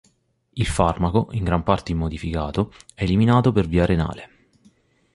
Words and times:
Il 0.53 0.65
farmaco, 0.65 1.27
in 1.33 1.43
gran 1.43 1.61
parte 1.61 1.91
immodificato, 1.91 2.73
è 2.95 3.03
eliminato 3.03 3.51
per 3.51 3.67
via 3.67 3.85
renale. 3.85 4.29